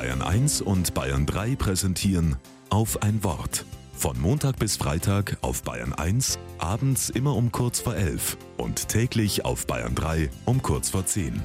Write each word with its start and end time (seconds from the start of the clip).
Bayern 0.00 0.22
1 0.22 0.62
und 0.62 0.94
Bayern 0.94 1.26
3 1.26 1.56
präsentieren 1.56 2.36
auf 2.70 3.02
ein 3.02 3.22
Wort. 3.22 3.66
Von 3.92 4.18
Montag 4.18 4.58
bis 4.58 4.78
Freitag 4.78 5.36
auf 5.42 5.62
Bayern 5.62 5.92
1, 5.92 6.38
abends 6.56 7.10
immer 7.10 7.36
um 7.36 7.52
kurz 7.52 7.80
vor 7.80 7.94
11 7.94 8.38
und 8.56 8.88
täglich 8.88 9.44
auf 9.44 9.66
Bayern 9.66 9.94
3 9.94 10.30
um 10.46 10.62
kurz 10.62 10.88
vor 10.88 11.04
10. 11.04 11.42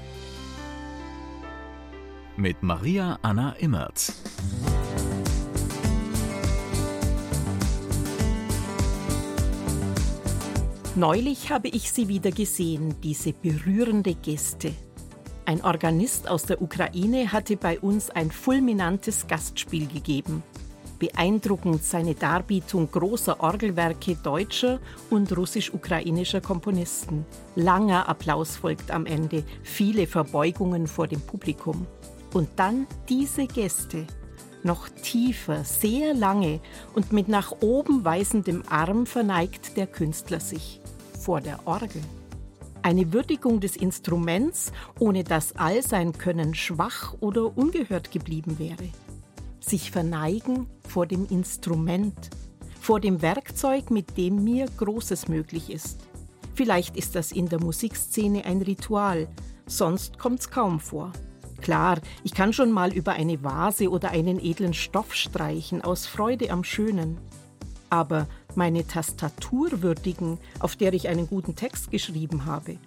Mit 2.37 2.63
Maria 2.63 3.19
Anna 3.23 3.51
Immert. 3.59 4.13
Neulich 10.95 11.51
habe 11.51 11.67
ich 11.67 11.91
sie 11.91 12.07
wieder 12.07 12.31
gesehen, 12.31 12.95
diese 13.03 13.33
berührende 13.33 14.15
Geste. 14.15 14.71
Ein 15.47 15.63
Organist 15.63 16.27
aus 16.27 16.43
der 16.43 16.59
Ukraine 16.59 17.31
hatte 17.31 17.55
bei 17.55 17.79
uns 17.79 18.09
ein 18.09 18.31
fulminantes 18.31 19.27
Gastspiel 19.27 19.85
gegeben. 19.85 20.41
Beeindruckend 20.97 21.83
seine 21.83 22.15
Darbietung 22.15 22.89
großer 22.89 23.39
Orgelwerke 23.39 24.15
deutscher 24.15 24.79
und 25.11 25.37
russisch-ukrainischer 25.37 26.41
Komponisten. 26.41 27.27
Langer 27.55 28.09
Applaus 28.09 28.55
folgt 28.55 28.89
am 28.89 29.05
Ende, 29.05 29.43
viele 29.61 30.07
Verbeugungen 30.07 30.87
vor 30.87 31.07
dem 31.07 31.21
Publikum. 31.21 31.85
Und 32.33 32.49
dann 32.55 32.87
diese 33.07 33.45
Geste. 33.45 34.07
Noch 34.63 34.89
tiefer, 34.89 35.63
sehr 35.63 36.15
lange 36.15 36.59
und 36.95 37.13
mit 37.13 37.27
nach 37.27 37.51
oben 37.61 38.03
weisendem 38.03 38.63
Arm 38.67 39.05
verneigt 39.05 39.77
der 39.77 39.85
Künstler 39.85 40.39
sich 40.39 40.81
vor 41.19 41.39
der 41.39 41.67
Orgel. 41.67 42.01
Eine 42.85 43.13
Würdigung 43.13 43.61
des 43.61 43.77
Instruments, 43.77 44.71
ohne 44.99 45.23
dass 45.23 45.55
all 45.55 45.81
sein 45.81 46.13
Können 46.13 46.53
schwach 46.53 47.15
oder 47.19 47.57
ungehört 47.57 48.11
geblieben 48.11 48.59
wäre. 48.59 48.89
Sich 49.59 49.89
verneigen 49.89 50.67
vor 50.87 51.07
dem 51.07 51.25
Instrument, 51.25 52.29
vor 52.79 52.99
dem 52.99 53.23
Werkzeug, 53.23 53.89
mit 53.89 54.17
dem 54.17 54.43
mir 54.43 54.67
Großes 54.77 55.29
möglich 55.29 55.71
ist. 55.71 56.01
Vielleicht 56.53 56.95
ist 56.95 57.15
das 57.15 57.31
in 57.31 57.49
der 57.49 57.59
Musikszene 57.59 58.45
ein 58.45 58.61
Ritual, 58.61 59.29
sonst 59.65 60.19
kommt's 60.19 60.51
kaum 60.51 60.79
vor. 60.79 61.11
Klar, 61.63 61.99
ich 62.23 62.35
kann 62.35 62.53
schon 62.53 62.71
mal 62.71 62.93
über 62.93 63.13
eine 63.13 63.43
Vase 63.43 63.89
oder 63.89 64.11
einen 64.11 64.37
edlen 64.39 64.75
Stoff 64.75 65.15
streichen, 65.15 65.81
aus 65.81 66.05
Freude 66.05 66.51
am 66.51 66.63
Schönen. 66.63 67.17
Aber 67.89 68.27
meine 68.55 68.85
Tastatur 68.85 69.81
würdigen, 69.81 70.37
auf 70.59 70.75
der 70.75 70.93
ich 70.93 71.07
einen 71.07 71.27
guten 71.27 71.55
Text 71.55 71.91
geschrieben 71.91 72.45
habe, 72.45 72.77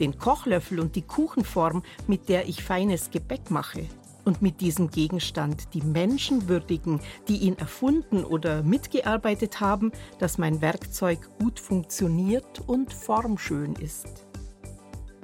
den 0.00 0.18
Kochlöffel 0.18 0.80
und 0.80 0.96
die 0.96 1.02
Kuchenform, 1.02 1.82
mit 2.06 2.28
der 2.28 2.48
ich 2.48 2.62
feines 2.62 3.10
Gebäck 3.10 3.50
mache, 3.50 3.86
und 4.28 4.42
mit 4.42 4.60
diesem 4.60 4.90
Gegenstand 4.90 5.72
die 5.72 5.80
Menschen 5.80 6.48
würdigen, 6.48 7.00
die 7.28 7.38
ihn 7.38 7.56
erfunden 7.56 8.24
oder 8.24 8.62
mitgearbeitet 8.62 9.60
haben, 9.60 9.90
dass 10.18 10.36
mein 10.36 10.60
Werkzeug 10.60 11.30
gut 11.38 11.58
funktioniert 11.58 12.60
und 12.66 12.92
formschön 12.92 13.72
ist. 13.76 14.26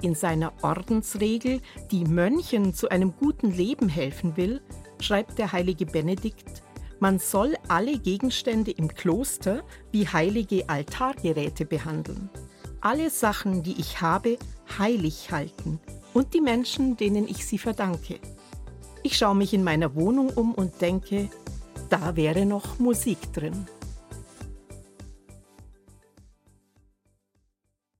In 0.01 0.15
seiner 0.15 0.53
Ordensregel, 0.63 1.61
die 1.91 2.03
Mönchen 2.03 2.73
zu 2.73 2.89
einem 2.89 3.13
guten 3.15 3.51
Leben 3.51 3.89
helfen 3.89 4.37
will, 4.37 4.61
schreibt 4.99 5.37
der 5.37 5.51
heilige 5.51 5.85
Benedikt, 5.85 6.63
man 6.99 7.19
soll 7.19 7.55
alle 7.67 7.97
Gegenstände 7.99 8.71
im 8.71 8.87
Kloster 8.87 9.63
wie 9.91 10.07
heilige 10.07 10.69
Altargeräte 10.69 11.65
behandeln. 11.65 12.29
Alle 12.81 13.09
Sachen, 13.09 13.63
die 13.63 13.79
ich 13.79 14.01
habe, 14.01 14.37
heilig 14.77 15.31
halten 15.31 15.79
und 16.13 16.33
die 16.33 16.41
Menschen, 16.41 16.97
denen 16.97 17.27
ich 17.27 17.45
sie 17.45 17.57
verdanke. 17.57 18.19
Ich 19.03 19.17
schaue 19.17 19.35
mich 19.35 19.53
in 19.53 19.63
meiner 19.63 19.95
Wohnung 19.95 20.29
um 20.29 20.53
und 20.53 20.81
denke, 20.81 21.29
da 21.89 22.15
wäre 22.15 22.45
noch 22.45 22.79
Musik 22.79 23.33
drin. 23.33 23.67